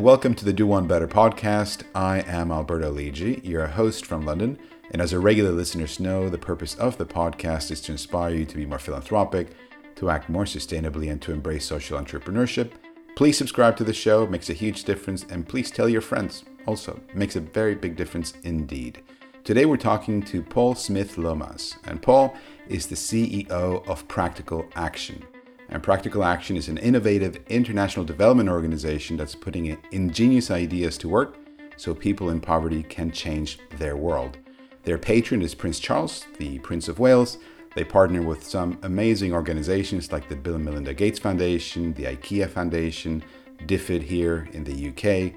[0.00, 1.82] welcome to the Do One Better podcast.
[1.94, 4.58] I am Alberto Lidji, your host from London.
[4.92, 8.46] And as our regular listeners know, the purpose of the podcast is to inspire you
[8.46, 9.48] to be more philanthropic,
[9.96, 12.70] to act more sustainably, and to embrace social entrepreneurship.
[13.14, 16.44] Please subscribe to the show, it makes a huge difference, and please tell your friends.
[16.66, 19.02] Also, it makes a very big difference indeed.
[19.44, 22.34] Today we're talking to Paul Smith Lomas, and Paul
[22.68, 25.22] is the CEO of Practical Action.
[25.70, 31.38] And Practical Action is an innovative international development organization that's putting ingenious ideas to work
[31.76, 34.36] so people in poverty can change their world.
[34.82, 37.38] Their patron is Prince Charles, the Prince of Wales.
[37.76, 42.50] They partner with some amazing organizations like the Bill and Melinda Gates Foundation, the IKEA
[42.50, 43.22] Foundation,
[43.66, 45.34] DFID here in the UK.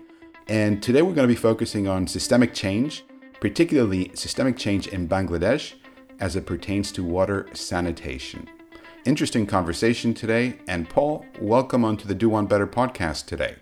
[0.47, 3.05] And today we're going to be focusing on systemic change,
[3.39, 5.75] particularly systemic change in Bangladesh
[6.19, 8.49] as it pertains to water sanitation.
[9.05, 10.59] Interesting conversation today.
[10.65, 13.55] And Paul, welcome onto the Do One Better podcast today.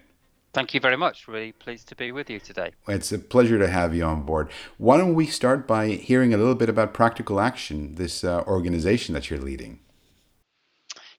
[0.54, 1.28] Thank you very much.
[1.28, 2.74] Really pleased to be with you today.
[2.88, 4.52] It's a pleasure to have you on board.
[4.78, 9.14] Why don't we start by hearing a little bit about Practical Action, this uh, organization
[9.14, 9.80] that you're leading?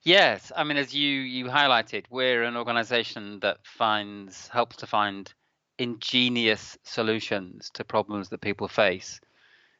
[0.03, 5.33] Yes, I mean, as you you highlighted, we're an organization that finds helps to find
[5.79, 9.19] ingenious solutions to problems that people face,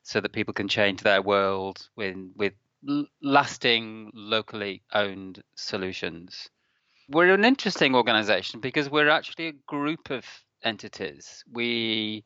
[0.02, 2.54] so that people can change their world with with
[3.22, 6.50] lasting, locally owned solutions.
[7.10, 10.26] We're an interesting organization because we're actually a group of
[10.64, 11.44] entities.
[11.52, 12.24] We,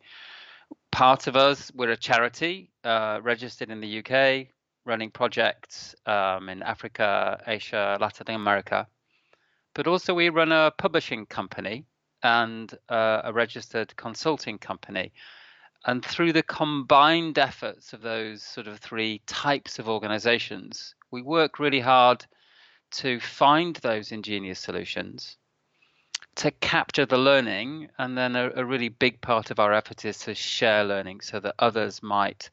[0.91, 4.47] part of us, we're a charity uh, registered in the UK,
[4.85, 8.87] running projects um, in Africa, Asia, Latin America.
[9.73, 11.85] But also, we run a publishing company
[12.23, 15.13] and uh, a registered consulting company
[15.87, 21.59] and through the combined efforts of those sort of three types of organizations, we work
[21.59, 22.25] really hard
[22.91, 25.37] to find those ingenious solutions,
[26.35, 30.19] to capture the learning, and then a, a really big part of our effort is
[30.19, 32.49] to share learning so that others might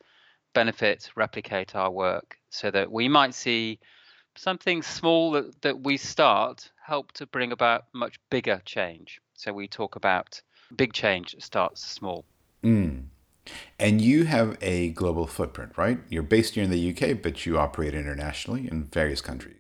[0.55, 3.81] benefit, replicate our work, so that we might see
[4.37, 9.21] something small that, that we start help to bring about much bigger change.
[9.34, 10.41] So we talk about
[10.77, 12.25] big change starts small.
[12.62, 13.06] Mm.
[13.78, 15.99] And you have a global footprint, right?
[16.09, 19.56] You're based here in the UK, but you operate internationally in various countries.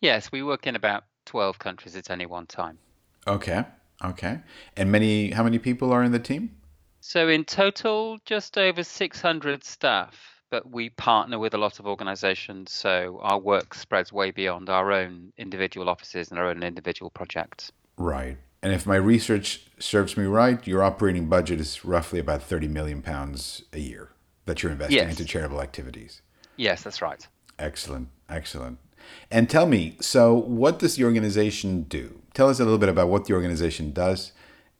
[0.00, 2.78] Yes, we work in about 12 countries at any one time.
[3.26, 3.64] Okay.
[4.04, 4.40] Okay.
[4.76, 6.50] And many how many people are in the team?
[7.00, 10.14] So in total just over 600 staff,
[10.50, 14.92] but we partner with a lot of organizations, so our work spreads way beyond our
[14.92, 17.72] own individual offices and our own individual projects.
[17.96, 18.38] Right.
[18.62, 23.02] And if my research serves me right, your operating budget is roughly about 30 million
[23.02, 24.10] pounds a year
[24.46, 25.10] that you're investing yes.
[25.10, 26.22] into charitable activities.
[26.56, 27.26] Yes, that's right.
[27.58, 28.08] Excellent.
[28.28, 28.78] Excellent.
[29.30, 32.20] And tell me, so what does the organization do?
[32.34, 34.32] Tell us a little bit about what the organization does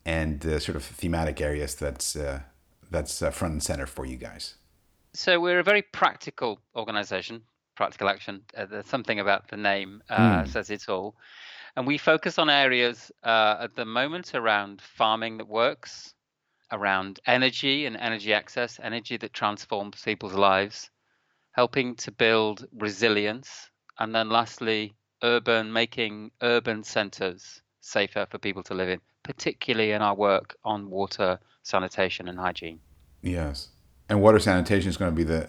[0.05, 2.41] and the sort of thematic areas that's uh,
[2.91, 4.55] that's uh, front and center for you guys.
[5.12, 7.43] So we're a very practical organization,
[7.75, 8.43] practical action.
[8.56, 10.49] Uh, there's something about the name uh, mm.
[10.49, 11.15] says it all.
[11.78, 16.12] And we focus on areas uh, at the moment around farming that works,
[16.72, 20.91] around energy and energy access, energy that transforms people's lives,
[21.53, 28.75] helping to build resilience, and then lastly, urban, making urban centers safer for people to
[28.75, 32.81] live in, particularly in our work on water, sanitation, and hygiene.
[33.22, 33.69] Yes.
[34.09, 35.49] And water sanitation is going to be the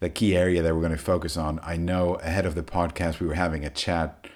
[0.00, 1.60] the key area that we're going to focus on.
[1.62, 4.28] I know ahead of the podcast we were having a chat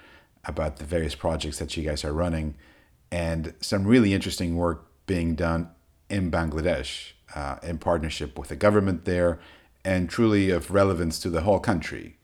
[0.45, 2.55] about the various projects that you guys are running
[3.13, 5.71] and some really interesting work being done
[6.09, 9.39] in Bangladesh uh, in partnership with the government there
[9.85, 12.17] and truly of relevance to the whole country.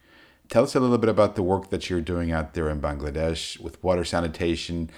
[0.49, 3.59] Tell us a little bit about the work that you're doing out there in Bangladesh
[3.59, 4.89] with water sanitation.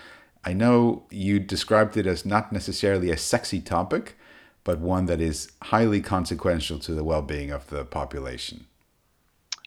[0.45, 4.17] I know you described it as not necessarily a sexy topic,
[4.63, 8.65] but one that is highly consequential to the well being of the population.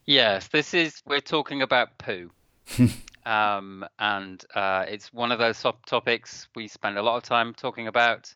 [0.06, 2.30] Yes, this is, we're talking about poo.
[3.26, 7.88] Um, and uh, it's one of those topics we spend a lot of time talking
[7.88, 8.34] about.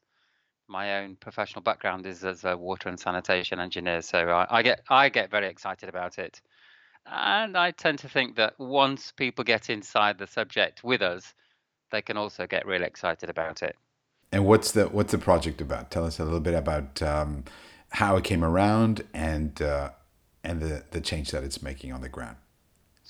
[0.67, 4.83] My own professional background is as a water and sanitation engineer, so I, I get
[4.91, 6.43] I get very excited about it.
[7.07, 11.33] And I tend to think that once people get inside the subject with us,
[11.91, 13.77] they can also get really excited about it.
[14.31, 15.91] And what's the what's the project about?
[15.91, 17.45] Tell us a little bit about um,
[17.91, 19.91] how it came around and uh,
[20.45, 22.37] and the the change that it's making on the ground.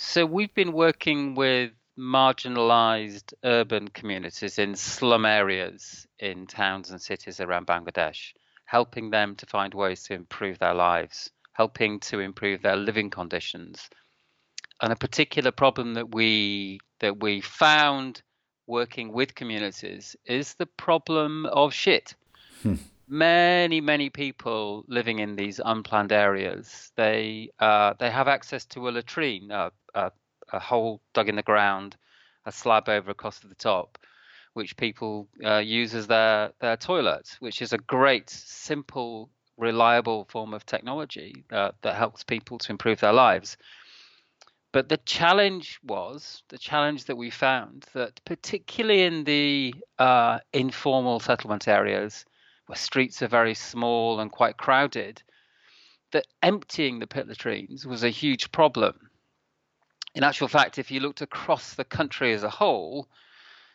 [0.00, 7.41] So we've been working with marginalized urban communities in slum areas in towns and cities
[7.41, 8.33] around Bangladesh,
[8.65, 13.91] helping them to find ways to improve their lives, helping to improve their living conditions.
[14.81, 18.23] And a particular problem that we that we found
[18.69, 22.15] working with communities is the problem of shit.
[22.62, 22.75] Hmm.
[23.11, 28.91] Many, many people living in these unplanned areas, they uh, they have access to a
[28.91, 30.12] latrine, a, a,
[30.53, 31.97] a, hole dug in the ground,
[32.47, 33.99] a slab over across the top,
[34.55, 40.55] which people uh, use as their their toilet, which is a great, simple, reliable form
[40.55, 43.56] of technology uh, that helps people to improve their lives.
[44.71, 51.21] But the challenge was the challenge that we found that particularly in the uh, informal
[51.21, 52.27] settlement areas
[52.67, 55.23] where streets are very small and quite crowded,
[56.12, 59.07] that emptying the pit latrines was a huge problem.
[60.19, 63.09] In actual fact, if you looked across the country as a whole,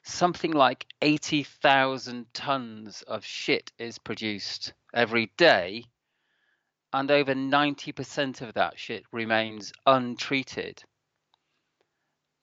[0.03, 5.85] something like 80,000 tons of shit is produced every day
[6.91, 10.83] and over 90% of that shit remains untreated.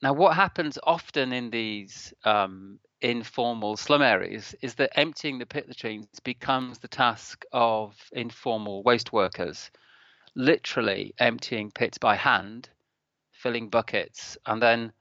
[0.03, 5.69] Now, what happens often in these um, informal slum areas is that emptying the pit
[5.69, 9.71] latrines becomes the task of informal waste workers,
[10.35, 12.71] literally emptying pits by hand,
[13.43, 14.93] filling buckets, and then,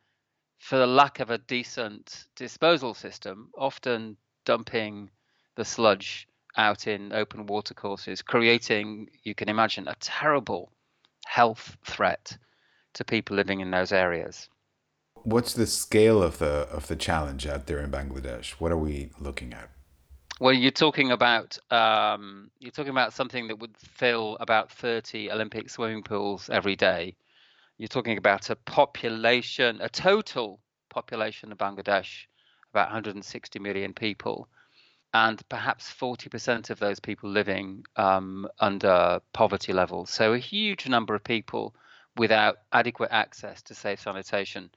[0.57, 5.09] for the lack of a decent disposal system, often dumping
[5.55, 6.27] the sludge
[6.57, 10.71] out in open watercourses, creating, you can imagine, a terrible
[11.25, 12.37] health threat
[12.93, 14.49] to people living in those areas.
[15.23, 18.51] What's the scale of the of the challenge out there in Bangladesh?
[18.51, 19.69] What are we looking at?
[20.39, 25.69] Well, you're talking about um, you're talking about something that would fill about 30 Olympic
[25.69, 27.15] swimming pools every day.
[27.79, 30.59] You're talking about a population, a total
[30.89, 32.25] population of Bangladesh,
[32.73, 34.49] about 160 million people,
[35.13, 40.09] and perhaps 40% of those people living um, under poverty levels.
[40.09, 41.73] So a huge number of people
[42.17, 44.71] without adequate access to safe sanitation.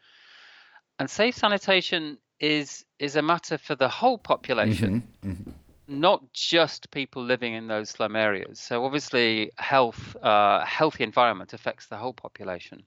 [1.00, 5.50] And safe sanitation is is a matter for the whole population, mm-hmm, mm-hmm.
[5.88, 8.60] not just people living in those slum areas.
[8.60, 12.84] So obviously, health, uh, healthy environment affects the whole population.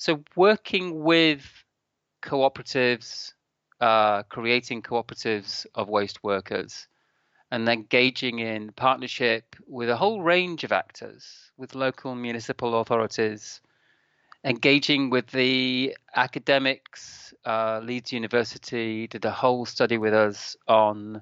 [0.00, 1.42] So working with
[2.22, 3.34] cooperatives,
[3.82, 6.88] uh, creating cooperatives of waste workers
[7.50, 13.60] and engaging in partnership with a whole range of actors, with local municipal authorities,
[14.42, 17.34] engaging with the academics.
[17.44, 21.20] Uh, Leeds University did a whole study with us on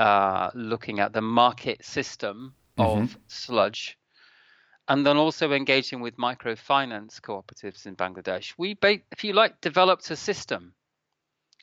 [0.00, 3.04] uh, looking at the market system mm-hmm.
[3.04, 3.96] of sludge.
[4.86, 8.52] And then also engaging with microfinance cooperatives in Bangladesh.
[8.58, 10.74] We, if you like, developed a system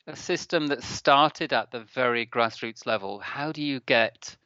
[0.06, 4.36] a system that started at the very grassroots level, how do you get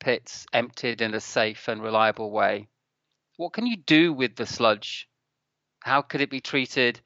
[0.00, 2.68] pits emptied in a safe and reliable way?
[3.36, 5.08] What can you do with the sludge?
[5.80, 7.00] How could it be treated?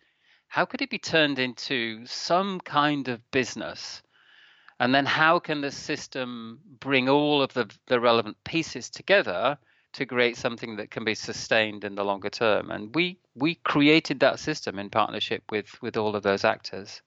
[0.48, 4.02] How could it be turned into some kind of business?
[4.80, 9.58] And then how can the system bring all of the, the relevant pieces together
[9.96, 12.70] to create something that can be sustained in the longer term?
[12.70, 17.02] And we we created that system in partnership with with all of those actors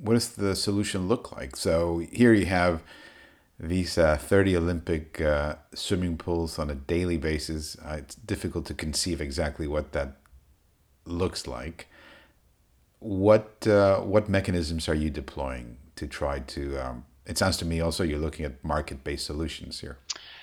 [0.00, 1.56] what does the solution look like?
[1.56, 2.82] So here you have
[3.58, 7.76] these uh, 30 Olympic uh, swimming pools on a daily basis.
[7.84, 10.16] Uh, it's difficult to conceive exactly what that
[11.04, 11.88] looks like.
[12.98, 16.78] What uh, what mechanisms are you deploying to try to?
[16.78, 19.98] Um, it sounds to me also you're looking at market based solutions here.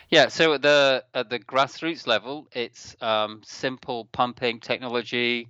[0.10, 5.50] Yeah, so at the at the grassroots level, it's um, simple pumping technology,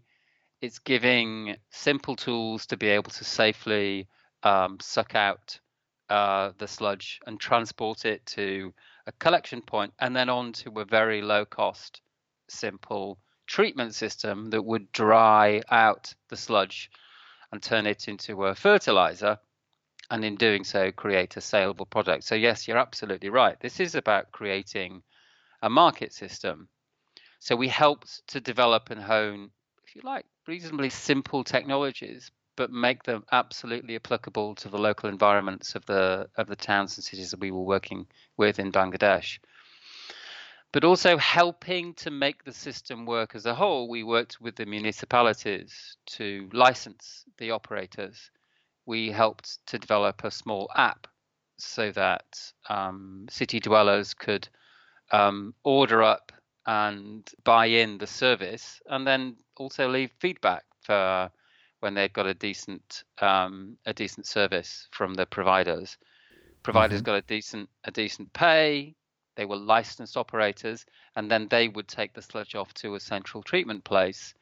[0.62, 4.08] it's giving simple tools to be able to safely
[4.42, 5.60] um, suck out
[6.10, 8.74] uh, the sludge and transport it to
[9.06, 12.02] a collection point and then on to a very low cost,
[12.50, 16.90] simple treatment system that would dry out the sludge
[17.52, 19.38] and turn it into a fertilizer
[20.10, 22.24] and in doing so create a saleable product.
[22.24, 23.60] So yes, you're absolutely right.
[23.60, 25.04] This is about creating
[25.62, 26.70] a market system.
[27.40, 29.52] So we helped to develop and hone,
[29.86, 35.76] if you like, reasonably simple technologies, but make them absolutely applicable to the local environments
[35.76, 39.40] of the of the towns and cities that we were working with in Bangladesh.
[40.72, 44.66] But also helping to make the system work as a whole, we worked with the
[44.66, 48.30] municipalities to license the operators.
[48.88, 51.06] We helped to develop a small app
[51.58, 52.40] so that
[52.70, 54.48] um, city dwellers could
[55.12, 56.32] um, order up
[56.66, 61.30] and buy in the service and then also leave feedback for
[61.80, 65.98] when they've got a decent um, a decent service from the providers.
[66.64, 67.06] Providers mm-hmm.
[67.06, 68.96] got a decent a decent pay.
[69.36, 73.44] They were licensed operators, and then they would take the sludge off to a central
[73.44, 74.34] treatment place.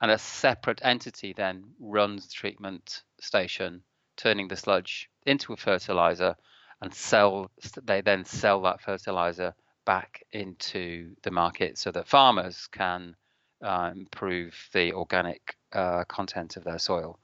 [0.00, 3.82] And a separate entity then runs the treatment station,
[4.16, 6.36] turning the sludge into a fertilizer,
[6.80, 7.50] and sell.
[7.82, 13.16] They then sell that fertilizer back into the market so that farmers can
[13.62, 17.18] uh, improve the organic uh, content of their soil.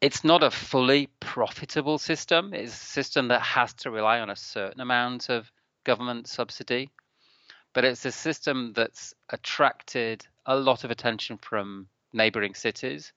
[0.00, 2.54] it's not a fully profitable system.
[2.54, 5.50] It's a system that has to rely on a certain amount of
[5.84, 6.90] government subsidy,
[7.74, 13.12] but it's a system that's attracted a lot of attention from neighboring cities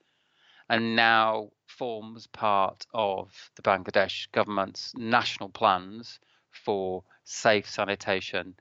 [0.70, 6.20] and now forms part of the Bangladesh government's national plans
[6.52, 8.54] for safe sanitation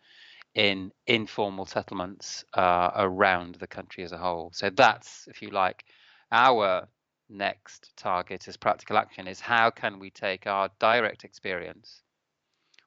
[0.55, 4.51] in informal settlements uh, around the country as a whole.
[4.55, 5.85] So that's, if you like,
[6.31, 6.87] our
[7.29, 12.03] next target as practical action is how can we take our direct experience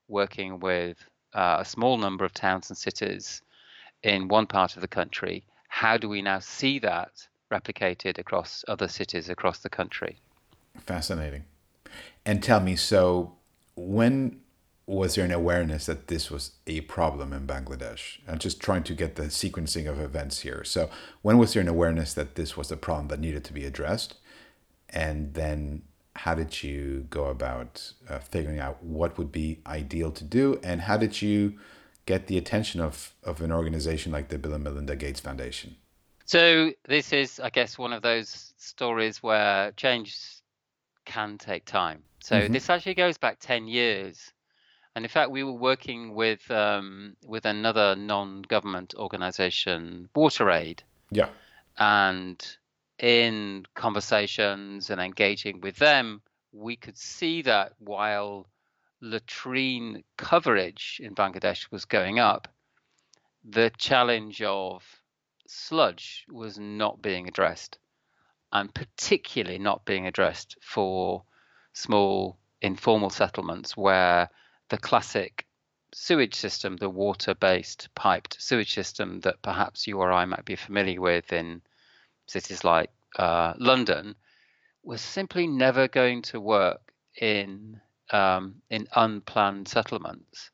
[0.07, 0.97] working with
[1.33, 3.41] uh, a small number of towns and cities
[4.01, 8.87] in one part of the country, how do we now see that replicated across other
[8.87, 10.19] cities across the country?
[10.85, 11.45] Fascinating.
[12.27, 13.33] And tell me, so
[13.75, 14.39] when
[14.85, 18.19] was there an awareness that this was a problem in Bangladesh?
[18.27, 20.63] I'm just trying to get the sequencing of events here.
[20.63, 20.91] So,
[21.23, 24.17] when was there an awareness that this was a problem that needed to be addressed?
[24.89, 25.81] And then,
[26.17, 30.59] how did you go about uh, figuring out what would be ideal to do?
[30.61, 31.57] And how did you
[32.05, 35.75] get the attention of, of an organization like the Bill and Melinda Gates Foundation?
[36.25, 40.17] So, this is, I guess, one of those stories where change
[41.05, 42.03] can take time.
[42.21, 42.53] So, mm-hmm.
[42.53, 44.31] this actually goes back 10 years
[44.95, 50.81] and in fact, we were working with um, with another non-government organization, WaterAid.
[51.09, 51.29] Yeah.
[51.77, 52.45] And
[52.99, 58.47] in conversations and engaging with them, we could see that while
[59.03, 62.47] latrine coverage in Bangladesh was going up,
[63.43, 64.81] the challenge of
[65.45, 67.77] sludge was not being addressed,
[68.53, 71.23] and particularly not being addressed for
[71.73, 74.29] small informal settlements where
[74.69, 75.45] the classic
[75.93, 80.55] sewage system, the water based piped sewage system that perhaps you or I might be
[80.55, 81.61] familiar with in
[82.27, 84.15] cities like uh, London,
[84.81, 87.81] was simply never going to work in
[88.13, 90.51] um, in unplanned settlements,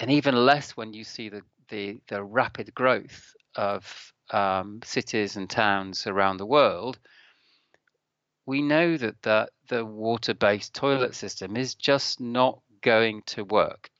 [0.00, 5.48] and even less when you see the the, the rapid growth of um, cities and
[5.48, 6.98] towns around the world.
[8.46, 13.90] We know that the, the water based toilet system is just not going to work.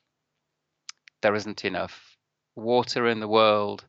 [1.21, 2.17] There isn't enough
[2.55, 3.85] water in the world,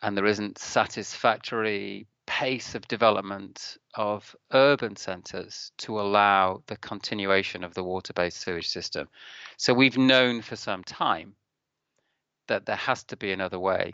[0.00, 2.06] and there isn't satisfactory
[2.40, 8.66] pace of development of urban centres to allow the continuation of the water based sewage
[8.66, 9.06] system.
[9.58, 11.34] So we've known for some time
[12.48, 13.92] that there has to be another way.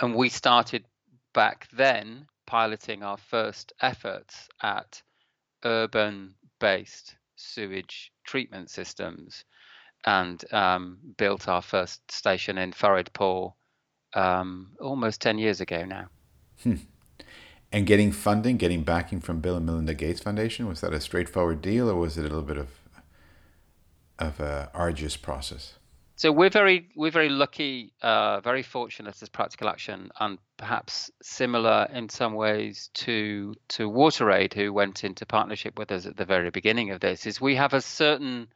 [0.00, 0.86] And we started
[1.34, 5.02] back then piloting our first efforts at
[5.62, 9.44] urban based sewage treatment systems
[10.06, 13.52] and um, built our first station in Faridpur
[14.14, 16.08] um, almost 10 years ago now.
[16.62, 16.74] Hmm.
[17.72, 21.62] And getting funding, getting backing from Bill and Melinda Gates Foundation, was that a straightforward
[21.62, 22.68] deal or was it a little bit of
[24.18, 25.74] of a arduous process?
[26.16, 31.88] So we're very we're very lucky, uh, very fortunate as Practical Action, and perhaps similar
[31.94, 36.50] in some ways to to WaterAid, who went into partnership with us at the very
[36.50, 37.24] beginning of this.
[37.24, 38.48] Is we have a certain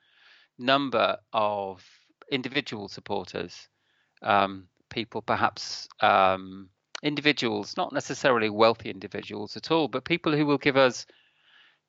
[0.58, 1.82] number of
[2.30, 3.68] individual supporters,
[4.20, 6.68] um, people perhaps um,
[7.04, 11.06] individuals, not necessarily wealthy individuals at all, but people who will give us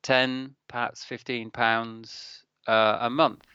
[0.03, 3.45] ten, perhaps fifteen pounds uh, a month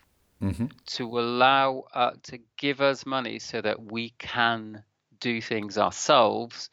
[0.43, 0.67] mm-hmm.
[0.87, 4.83] to allow uh, to give us money so that we can
[5.21, 6.71] do things ourselves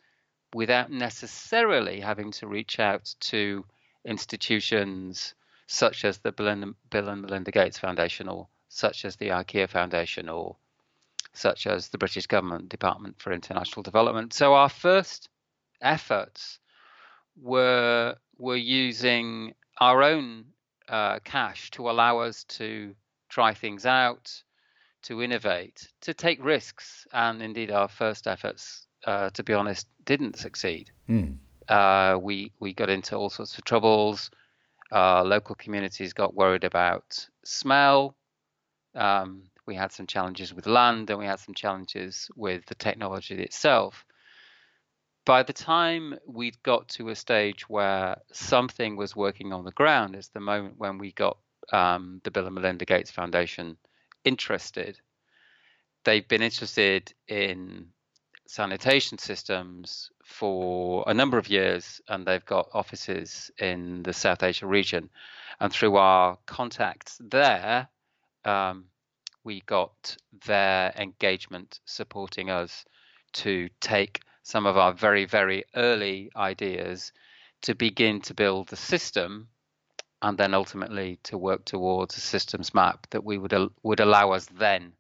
[0.54, 3.66] without necessarily having to reach out to
[4.06, 5.36] institutions
[5.68, 10.56] such as the Bill and Melinda Gates Foundation or such as the IKEA Foundation or
[11.38, 14.34] such as the British Government Department for International Development.
[14.34, 15.30] So our first
[15.82, 16.60] efforts
[17.40, 20.46] were were using our own
[20.90, 22.96] uh, cash to allow us to
[23.30, 24.32] try things out,
[25.04, 27.08] to innovate, to take risks.
[27.14, 30.92] And indeed, our first efforts, uh, to be honest, didn't succeed.
[31.10, 31.38] Mm.
[31.68, 34.32] Uh, we we got into all sorts of troubles.
[34.92, 38.16] Uh, local communities got worried about smell.
[38.96, 43.36] Um, we had some challenges with land, and we had some challenges with the technology
[43.36, 44.06] itself.
[45.26, 50.16] By the time we'd got to a stage where something was working on the ground,
[50.16, 51.38] is the moment when we got
[51.74, 53.78] um, the Bill and Melinda Gates Foundation
[54.24, 55.00] interested.
[56.06, 57.88] They've been interested in
[58.48, 64.66] sanitation systems for a number of years, and they've got offices in the South Asia
[64.66, 65.10] region.
[65.60, 67.90] And through our contacts there,
[68.46, 68.86] um,
[69.48, 72.84] we got their engagement supporting us
[73.32, 77.14] to take some of our very, very early ideas
[77.62, 79.48] to begin to build the system
[80.22, 84.48] and then ultimately to work towards a systems map that we would would allow us
[84.48, 84.92] then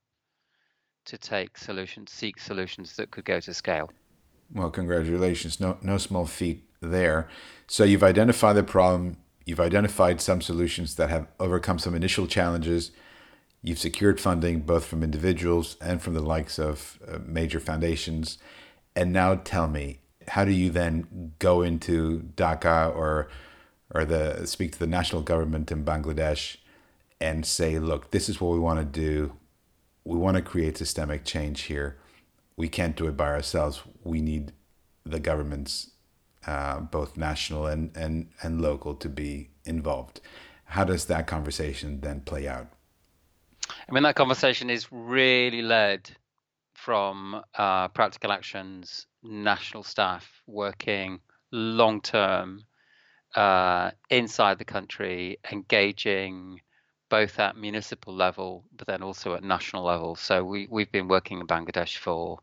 [1.03, 3.91] to take solutions, seek solutions that could go to scale.
[4.53, 5.59] Well, congratulations.
[5.59, 7.27] No, no small feat there.
[7.67, 9.17] So you've identified the problem.
[9.45, 12.91] You've identified some solutions that have overcome some initial challenges.
[13.61, 18.37] You've secured funding both from individuals and from the likes of uh, major foundations.
[18.95, 23.29] And now tell me, how do you then go into Dhaka or
[23.93, 26.57] or the speak to the national government in Bangladesh
[27.19, 29.33] and say, look, this is what we want to do.
[30.03, 31.97] We want to create systemic change here.
[32.55, 33.81] We can't do it by ourselves.
[34.03, 34.51] We need
[35.05, 35.91] the governments,
[36.45, 40.21] uh, both national and, and, and local, to be involved.
[40.65, 42.67] How does that conversation then play out?
[43.89, 46.09] I mean, that conversation is really led
[46.73, 52.63] from uh, Practical Actions national staff working long term
[53.35, 56.59] uh, inside the country, engaging
[57.09, 60.15] both at municipal level, but then also at national level.
[60.15, 62.39] So we, we've been working in Bangladesh for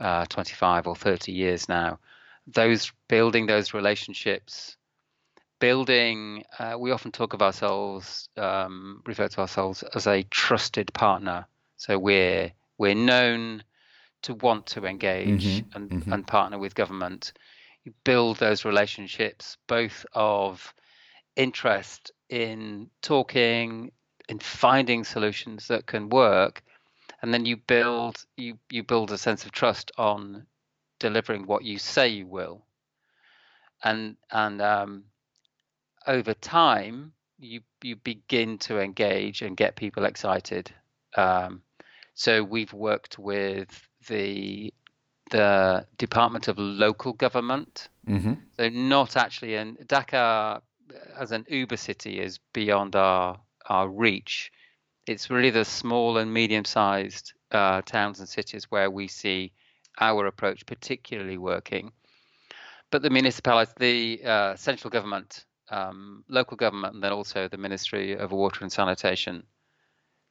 [0.00, 2.00] uh, 25 or 30 years now.
[2.48, 4.76] Those building those relationships,
[5.58, 6.44] building.
[6.58, 11.46] Uh, we often talk of ourselves, um, refer to ourselves as a trusted partner.
[11.76, 13.62] So we're we're known
[14.22, 16.12] to want to engage mm-hmm, and, mm-hmm.
[16.12, 17.32] and partner with government.
[17.84, 20.74] You build those relationships both of
[21.36, 23.92] interest in talking,
[24.28, 26.62] in finding solutions that can work,
[27.20, 30.46] and then you build you you build a sense of trust on
[30.98, 32.64] delivering what you say you will.
[33.82, 35.04] And and um,
[36.06, 40.70] over time, you you begin to engage and get people excited.
[41.16, 41.62] Um,
[42.14, 44.72] so we've worked with the
[45.30, 47.88] the Department of Local Government.
[48.06, 48.34] Mm-hmm.
[48.56, 50.60] So not actually in Dhaka
[51.18, 54.52] as an Uber city is beyond our our reach.
[55.06, 59.52] It's really the small and medium-sized uh, towns and cities where we see
[60.00, 61.92] our approach particularly working.
[62.90, 68.16] But the municipalities, the uh, central government, um, local government, and then also the Ministry
[68.16, 69.44] of Water and Sanitation,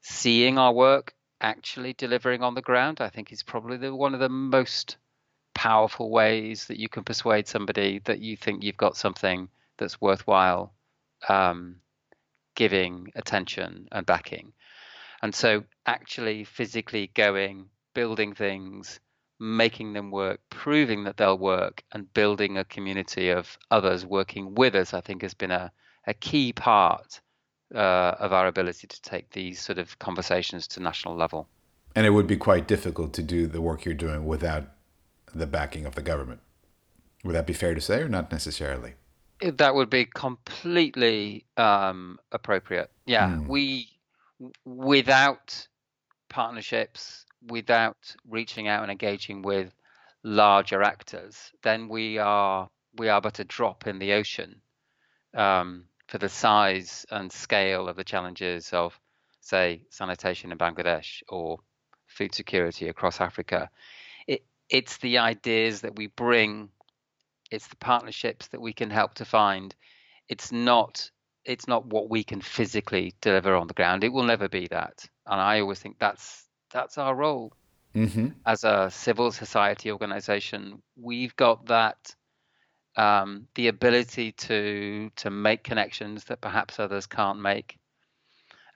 [0.01, 4.19] seeing our work actually delivering on the ground, I think is probably the, one of
[4.19, 4.97] the most
[5.53, 10.73] powerful ways that you can persuade somebody that you think you've got something that's worthwhile
[11.29, 11.77] um,
[12.55, 14.53] giving attention and backing.
[15.21, 18.99] And so, actually, physically going, building things,
[19.43, 24.73] making them work, proving that they'll work, and building a community of others working with
[24.73, 25.71] us, I think has been a,
[26.07, 27.19] a key part
[27.75, 31.49] uh, of our ability to take these sort of conversations to national level.
[31.93, 34.63] And it would be quite difficult to do the work you're doing without
[35.35, 36.39] the backing of the government.
[37.25, 38.93] Would that be fair to say, or not necessarily?
[39.41, 42.91] That would be completely um, appropriate.
[43.05, 43.47] Yeah, mm.
[43.47, 43.89] we
[44.63, 45.67] without
[46.29, 49.73] partnerships, without reaching out and engaging with
[50.23, 54.61] larger actors, then we are we are but a drop in the ocean.
[55.33, 58.99] Um, for the size and scale of the challenges of,
[59.41, 61.57] say, sanitation in Bangladesh or
[62.05, 63.69] food security across Africa.
[64.27, 66.69] It, it's the ideas that we bring,
[67.49, 69.73] it's the partnerships that we can help to find.
[70.29, 71.09] It's not
[71.45, 74.05] it's not what we can physically deliver on the ground.
[74.05, 77.53] It will never be that, and I always think that's that's our role
[77.95, 78.29] mm-hmm.
[78.45, 80.81] as a civil society organization.
[80.99, 82.15] We've got that
[82.95, 87.77] um, the ability to to make connections that perhaps others can't make,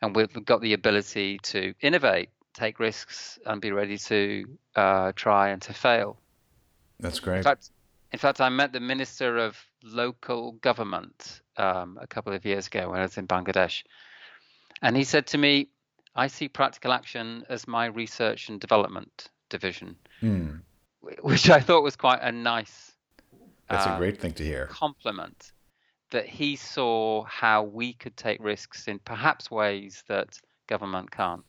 [0.02, 5.50] and we've got the ability to innovate, take risks, and be ready to uh, try
[5.50, 6.20] and to fail.
[7.00, 7.38] That's great.
[7.38, 7.70] In fact,
[8.12, 12.90] in fact, I met the minister of local government um, a couple of years ago
[12.90, 13.84] when I was in Bangladesh,
[14.82, 15.70] and he said to me,
[16.18, 20.60] "I see practical action as my research and development division," mm.
[21.22, 22.98] which I thought was quite a nice
[23.70, 24.68] that's a uh, great thing to hear.
[24.68, 25.52] Compliment
[26.12, 31.44] that he saw how we could take risks in perhaps ways that government can't.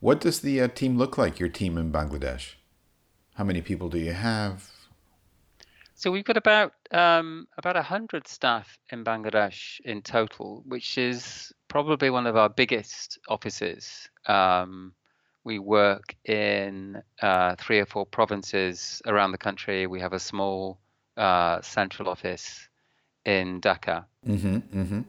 [0.00, 2.54] What does the uh, team look like, your team in Bangladesh?
[3.34, 4.70] How many people do you have?
[5.94, 12.10] So we've got about um, about hundred staff in Bangladesh in total, which is probably
[12.10, 14.10] one of our biggest offices.
[14.26, 14.92] Um,
[15.42, 19.86] We work in uh, three or four provinces around the country.
[19.86, 20.78] We have a small
[21.16, 22.68] uh, central office
[23.24, 24.04] in Dhaka.
[24.26, 25.00] Mm-hmm, mm-hmm.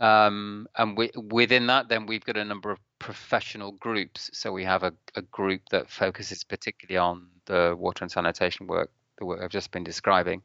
[0.00, 4.30] Um, and we, within that, then we've got a number of professional groups.
[4.32, 8.90] So we have a, a group that focuses particularly on the water and sanitation work,
[9.18, 10.42] the work I've just been describing.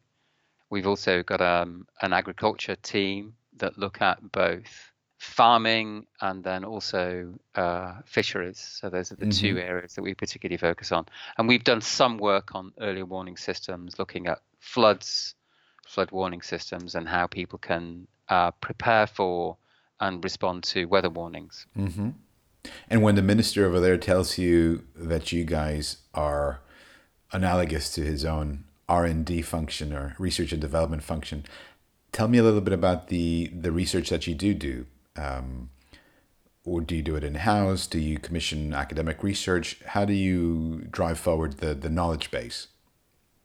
[0.69, 4.88] We've also got um, an agriculture team that look at both
[5.19, 8.57] farming and then also uh, fisheries.
[8.57, 9.47] So those are the mm-hmm.
[9.47, 11.05] two areas that we particularly focus on.
[11.37, 15.35] And we've done some work on early warning systems, looking at floods,
[15.85, 19.57] flood warning systems, and how people can uh, prepare for
[19.99, 21.67] and respond to weather warnings.
[21.77, 22.11] Mm-hmm.
[22.89, 26.61] And when the minister over there tells you that you guys are
[27.33, 31.45] analogous to his own R and D function or research and development function,
[32.13, 34.85] tell me a little bit about the the research that you do do.
[35.15, 35.69] Um,
[36.65, 37.87] or do you do it in house?
[37.87, 39.79] Do you commission academic research?
[39.85, 42.67] How do you drive forward the the knowledge base?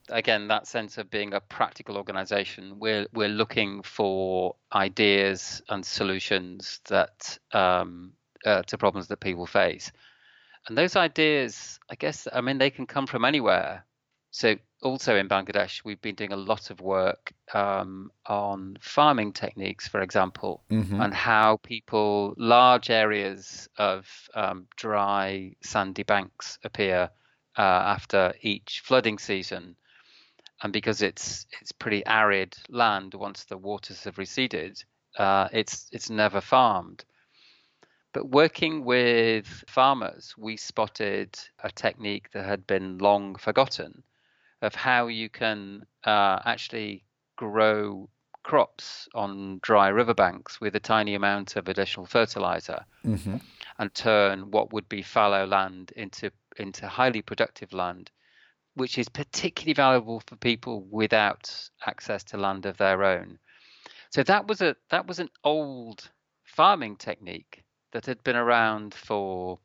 [0.09, 6.79] again that sense of being a practical organization we're we're looking for ideas and solutions
[6.89, 8.11] that um,
[8.45, 9.91] uh, to problems that people face
[10.67, 13.84] and those ideas i guess i mean they can come from anywhere
[14.35, 19.87] so also in bangladesh we've been doing a lot of work um, on farming techniques
[19.87, 20.99] for example mm-hmm.
[20.99, 27.09] and how people large areas of um, dry sandy banks appear
[27.57, 29.75] uh, after each flooding season
[30.61, 34.81] and because it's it's pretty arid land once the waters have receded,
[35.17, 37.03] uh, it's it's never farmed.
[38.13, 44.03] But working with farmers, we spotted a technique that had been long forgotten
[44.61, 47.03] of how you can uh, actually
[47.35, 48.09] grow
[48.43, 53.37] crops on dry riverbanks with a tiny amount of additional fertilizer mm-hmm.
[53.79, 58.11] and turn what would be fallow land into into highly productive land
[58.75, 63.39] which is particularly valuable for people without access to land of their own.
[64.11, 66.09] So that was a that was an old
[66.43, 69.59] farming technique that had been around for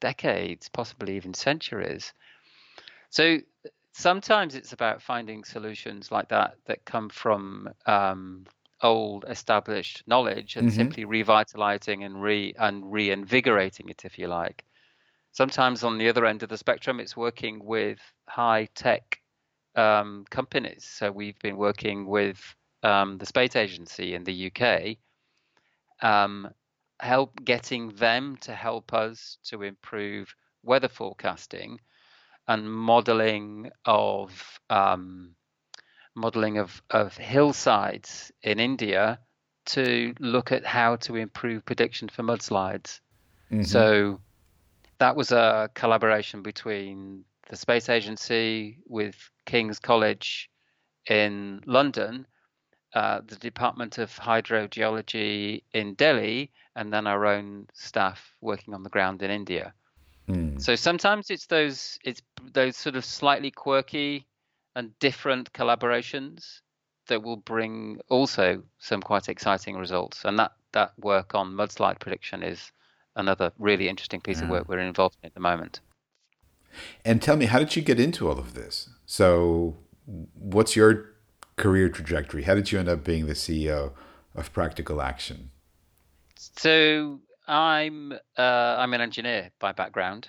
[0.00, 2.12] decades, possibly even centuries.
[3.10, 3.38] So
[3.94, 8.44] sometimes it's about finding solutions like that that come from um,
[8.82, 10.76] old established knowledge and mm-hmm.
[10.76, 14.64] simply revitalizing and re and reinvigorating it, if you like.
[15.30, 19.20] Sometimes on the other end of the spectrum, it's working with high tech
[19.76, 20.84] um, companies.
[20.84, 22.38] So we've been working with
[22.82, 24.96] um, the space agency in the UK,
[26.02, 26.50] um,
[27.00, 31.78] help getting them to help us to improve weather forecasting
[32.46, 35.34] and modeling of um,
[36.14, 39.18] modeling of, of hillsides in India
[39.66, 43.00] to look at how to improve prediction for mudslides.
[43.50, 43.62] Mm-hmm.
[43.62, 44.20] So
[44.98, 50.50] that was a collaboration between the space agency with King's College
[51.08, 52.26] in London,
[52.94, 58.90] uh, the Department of Hydrogeology in Delhi, and then our own staff working on the
[58.90, 59.74] ground in India.
[60.28, 60.60] Mm.
[60.60, 64.26] So sometimes it's those it's those sort of slightly quirky
[64.74, 66.60] and different collaborations
[67.08, 70.24] that will bring also some quite exciting results.
[70.24, 72.72] And that that work on mudslide prediction is
[73.16, 74.44] another really interesting piece yeah.
[74.44, 75.80] of work we're involved in at the moment.
[77.04, 78.88] And tell me, how did you get into all of this?
[79.06, 79.76] So,
[80.34, 81.10] what's your
[81.56, 82.42] career trajectory?
[82.42, 83.92] How did you end up being the CEO
[84.34, 85.50] of Practical Action?
[86.36, 90.28] So, I'm uh, I'm an engineer by background.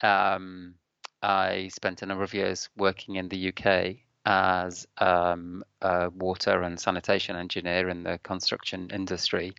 [0.00, 0.74] Um,
[1.22, 6.78] I spent a number of years working in the UK as um, a water and
[6.78, 9.54] sanitation engineer in the construction industry.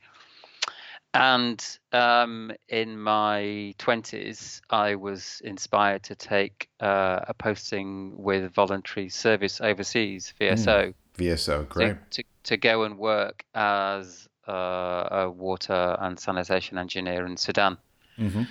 [1.13, 9.09] And um, in my 20s, I was inspired to take uh, a posting with Voluntary
[9.09, 10.87] Service Overseas, VSO.
[10.87, 11.97] Mm, VSO, great.
[12.11, 17.77] To, to, to, go and work as a water and sanitation engineer in Sudan.
[18.17, 18.43] Mm-hmm.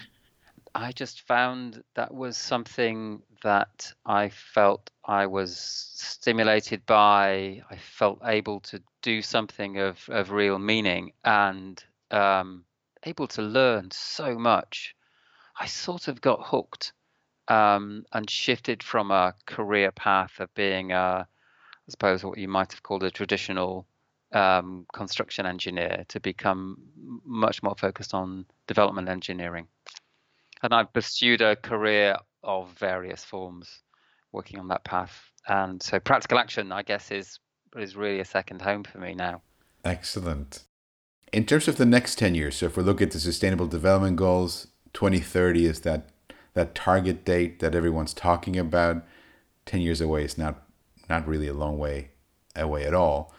[0.75, 7.63] I just found that was something that I felt I was stimulated by.
[7.71, 11.13] I felt able to do something of, of real meaning.
[11.25, 12.65] And um,
[13.05, 14.95] able to learn so much,
[15.59, 16.93] I sort of got hooked
[17.49, 22.73] um, and shifted from a career path of being, a, I suppose, what you might
[22.73, 23.87] have called a traditional
[24.33, 26.79] um, construction engineer to become
[27.25, 29.67] much more focused on development engineering.
[30.63, 33.83] And I've pursued a career of various forms
[34.33, 35.21] working on that path.
[35.49, 37.39] And so practical action, I guess, is
[37.77, 39.41] is really a second home for me now.
[39.85, 40.65] Excellent.
[41.33, 44.15] In terms of the next 10 years, so if we look at the Sustainable Development
[44.17, 46.11] Goals 2030 is that
[46.55, 49.03] that target date that everyone's talking about.
[49.65, 50.63] 10 years away is not
[51.09, 52.11] not really a long way
[52.55, 53.33] away at all.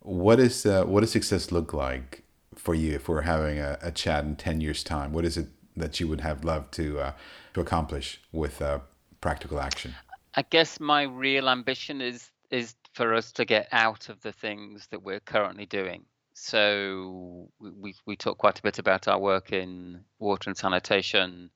[0.00, 3.90] What is uh, what does success look like for you if we're having a, a,
[3.90, 5.12] chat in 10 years time?
[5.12, 7.12] What is it that you would have loved to uh,
[7.54, 8.80] to accomplish with uh,
[9.20, 9.94] practical action?
[10.34, 14.88] I guess my real ambition is is for us to get out of the things
[14.90, 16.04] that we're currently doing.
[16.32, 21.50] So we we talk quite a bit about our work in water and sanitation.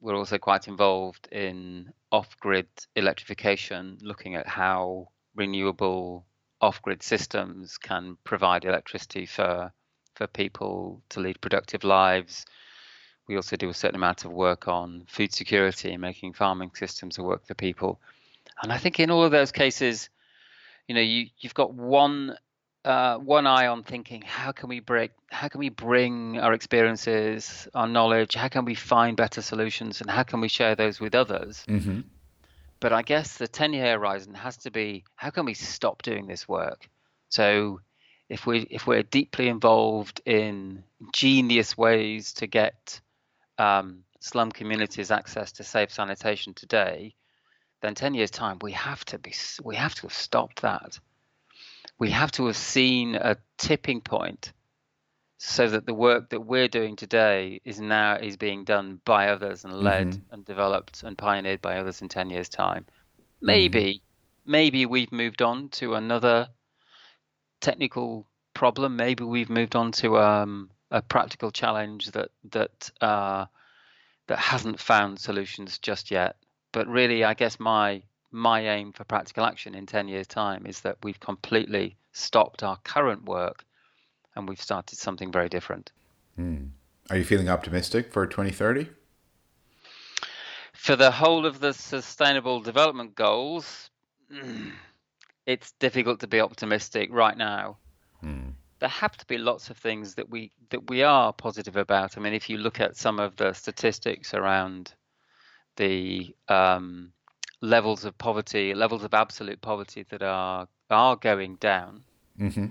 [0.00, 6.27] We're also quite involved in off-grid electrification, looking at how renewable
[6.60, 9.72] off-grid systems can provide electricity for
[10.14, 12.44] for people to lead productive lives.
[13.28, 17.18] We also do a certain amount of work on food security and making farming systems
[17.18, 18.00] work for people.
[18.62, 20.08] And I think in all of those cases,
[20.88, 22.36] you know, you you've got one
[22.84, 27.68] uh, one eye on thinking how can we break how can we bring our experiences
[27.74, 31.14] our knowledge how can we find better solutions and how can we share those with
[31.14, 32.00] others mm-hmm.
[32.80, 36.26] But i guess the 10 year horizon has to be how can we stop doing
[36.26, 36.88] this work?
[37.28, 37.80] So
[38.28, 43.00] if we if we're deeply involved in genius ways to get
[43.58, 47.14] um, slum communities access to safe sanitation today
[47.80, 50.98] then 10 years time we have to be we have to have stopped that.
[51.98, 54.52] We have to have seen a tipping point
[55.38, 59.64] so that the work that we're doing today is now is being done by others
[59.64, 60.34] and led mm-hmm.
[60.34, 62.84] and developed and pioneered by others in 10 years time
[63.40, 64.50] maybe mm-hmm.
[64.50, 66.48] maybe we've moved on to another
[67.60, 73.46] technical problem maybe we've moved on to um, a practical challenge that that uh,
[74.26, 76.36] that hasn't found solutions just yet
[76.72, 80.80] but really, I guess my my aim for practical action in 10 years' time is
[80.82, 83.64] that we've completely stopped our current work
[84.38, 85.92] and we've started something very different.
[86.38, 86.70] Mm.
[87.10, 88.88] Are you feeling optimistic for 2030?
[90.72, 93.90] For the whole of the sustainable development goals,
[95.46, 97.78] it's difficult to be optimistic right now.
[98.24, 98.52] Mm.
[98.78, 102.16] There have to be lots of things that we that we are positive about.
[102.16, 104.94] I mean, if you look at some of the statistics around
[105.76, 107.12] the um,
[107.60, 112.04] levels of poverty, levels of absolute poverty that are are going down,
[112.38, 112.66] mm-hmm.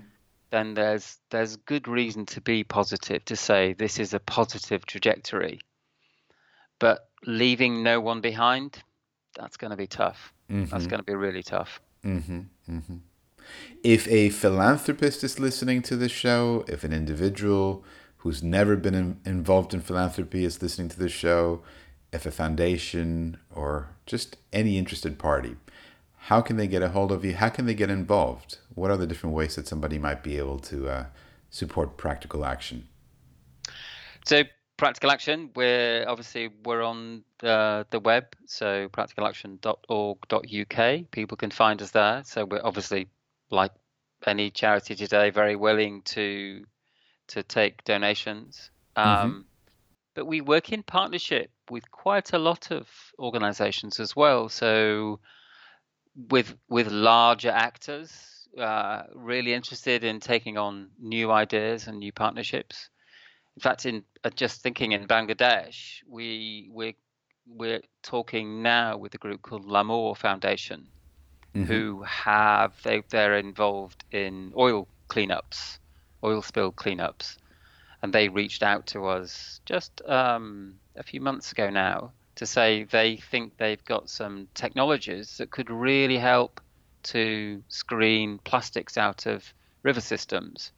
[0.50, 5.60] Then there's there's good reason to be positive to say this is a positive trajectory.
[6.78, 8.82] But leaving no one behind,
[9.34, 10.32] that's going to be tough.
[10.50, 10.70] Mm-hmm.
[10.70, 11.80] That's going to be really tough.
[12.04, 12.40] Mm-hmm.
[12.70, 12.96] mm-hmm.
[13.82, 17.82] If a philanthropist is listening to this show, if an individual
[18.18, 21.62] who's never been in, involved in philanthropy is listening to this show,
[22.12, 25.56] if a foundation or just any interested party,
[26.22, 27.34] how can they get a hold of you?
[27.34, 28.58] How can they get involved?
[28.78, 31.06] What are the different ways that somebody might be able to uh,
[31.50, 32.86] support practical action?
[34.24, 34.44] So
[34.76, 41.90] practical action we're obviously we're on the, the web so practicalaction.org.uk people can find us
[41.90, 43.08] there so we're obviously
[43.50, 43.72] like
[44.24, 46.64] any charity today very willing to
[47.26, 49.08] to take donations mm-hmm.
[49.08, 49.40] um, mm-hmm.
[50.14, 52.88] but we work in partnership with quite a lot of
[53.18, 54.48] organizations as well.
[54.48, 55.20] So
[56.30, 62.88] with with larger actors uh, really interested in taking on new ideas and new partnerships.
[63.56, 66.94] In fact, in uh, just thinking in Bangladesh, we we're
[67.46, 70.86] we're talking now with a group called Lamor Foundation,
[71.54, 71.64] mm-hmm.
[71.64, 75.78] who have they they're involved in oil cleanups,
[76.22, 77.36] oil spill cleanups,
[78.02, 82.84] and they reached out to us just um, a few months ago now to say
[82.84, 86.60] they think they've got some technologies that could really help
[87.04, 90.72] to screen plastics out of river systems.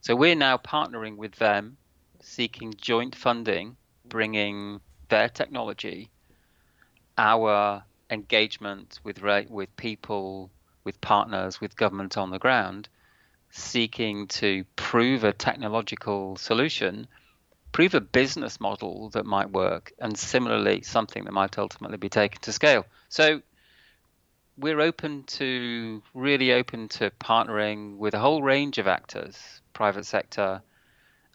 [0.00, 1.76] So we're now partnering with them,
[2.20, 6.10] seeking joint funding, bringing their technology,
[7.16, 10.50] our engagement with with people,
[10.84, 12.88] with partners, with government on the ground,
[13.50, 17.06] seeking to prove a technological solution,
[17.72, 22.40] prove a business model that might work, and similarly, something that might ultimately be taken
[22.42, 22.84] to scale.
[23.08, 23.40] So
[24.56, 30.62] we're open to really open to partnering with a whole range of actors, private sector,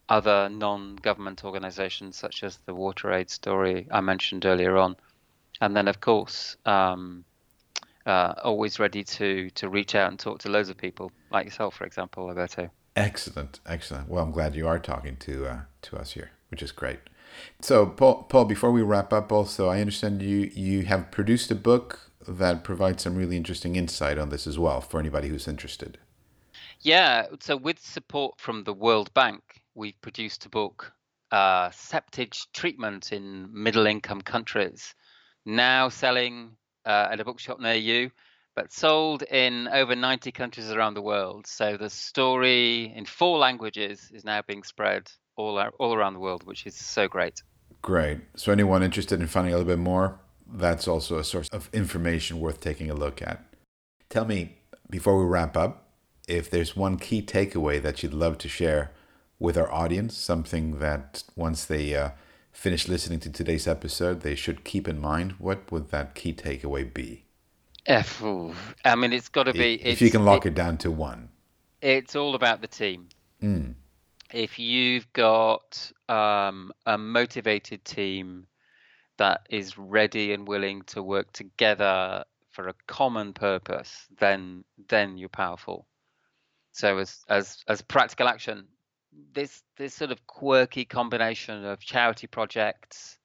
[0.08, 4.96] other non-government organizations such as the WaterAid story I mentioned earlier on,
[5.62, 7.26] and then of course um,
[8.06, 11.76] uh, always ready to to reach out and talk to loads of people like yourself,
[11.76, 12.70] for example, Alberto.
[12.96, 14.10] Excellent, excellent.
[14.10, 17.00] Well, I'm glad you are talking to uh, to us here, which is great.
[17.62, 21.56] So, Paul, Paul, before we wrap up, also, I understand you you have produced a
[21.56, 25.98] book that provides some really interesting insight on this as well for anybody who's interested.
[26.82, 29.42] Yeah, so with support from the World Bank,
[29.76, 30.94] we've produced a book
[31.32, 34.96] uh, septage treatment in middle income countries,
[35.46, 36.52] now selling
[36.86, 38.12] uh, at a bookshop near you,
[38.56, 41.48] but sold in over 90 countries around the world.
[41.48, 46.46] So the story in four languages is now being spread all, all around the world,
[46.46, 47.42] which is so great.
[47.82, 48.20] Great.
[48.36, 50.20] So, anyone interested in finding a little bit more,
[50.52, 53.44] that's also a source of information worth taking a look at.
[54.10, 54.58] Tell me,
[54.90, 55.90] before we wrap up,
[56.28, 58.92] if there's one key takeaway that you'd love to share
[59.40, 62.12] with our audience, something that once they uh,
[62.52, 66.92] finish listening to today's episode, they should keep in mind, what would that key takeaway
[66.94, 67.26] be?
[67.86, 69.76] If, I mean, it's got to be.
[69.76, 71.30] If you can lock it, it, down to one,
[71.82, 73.08] it's all about the team.
[73.42, 73.74] Mm.
[74.32, 78.46] If you've got um, a motivated team
[79.20, 85.30] that is ready and willing to work together for a common purpose, then then you're
[85.30, 85.86] powerful.
[86.72, 88.68] So as as as practical action,
[89.34, 93.18] this this sort of quirky combination of charity projects,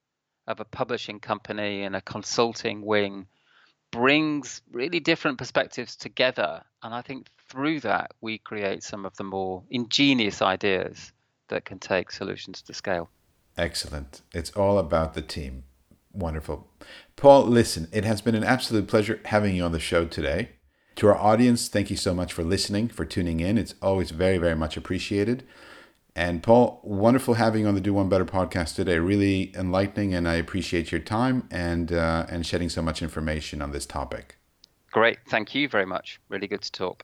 [0.47, 3.27] of a publishing company and a consulting wing
[3.91, 6.63] brings really different perspectives together.
[6.83, 11.11] And I think through that we create some of the more ingenious ideas
[11.47, 13.09] that can take solutions to scale.
[13.57, 14.21] Excellent.
[14.33, 15.63] It's all about the team.
[16.15, 16.67] Wonderful.
[17.15, 20.49] Paul, listen, it has been an absolute pleasure having you on the show today.
[20.95, 23.57] To our audience, thank you so much for listening, for tuning in.
[23.57, 25.45] It's always very, very much appreciated.
[26.15, 28.99] And Paul, wonderful having you on the Do One Better podcast today.
[28.99, 33.71] Really enlightening, and I appreciate your time and uh, and shedding so much information on
[33.71, 34.37] this topic.
[34.93, 36.21] Great, thank you very much.
[36.29, 37.03] Really good to talk.